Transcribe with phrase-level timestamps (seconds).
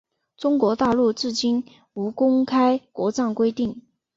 [0.35, 1.63] 中国大陆至今
[1.93, 3.83] 无公开国葬规定。